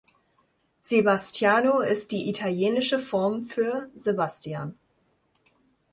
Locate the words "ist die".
1.81-2.27